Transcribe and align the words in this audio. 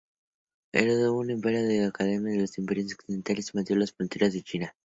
Heredó 0.71 1.13
un 1.13 1.29
imperio 1.29 1.59
en 1.59 1.67
decadencia 1.69 2.21
con 2.31 2.41
los 2.41 2.57
imperios 2.57 2.91
occidentales 2.95 3.51
invadiendo 3.53 3.81
las 3.81 3.91
fronteras 3.93 4.33
de 4.33 4.41
China. 4.41 4.75